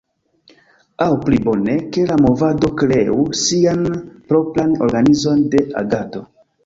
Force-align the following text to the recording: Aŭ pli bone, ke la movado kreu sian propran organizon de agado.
Aŭ 1.03 1.09
pli 1.25 1.37
bone, 1.47 1.75
ke 1.97 2.05
la 2.11 2.17
movado 2.25 2.71
kreu 2.79 3.17
sian 3.43 3.85
propran 4.33 4.75
organizon 4.87 5.45
de 5.55 5.63
agado. 5.85 6.25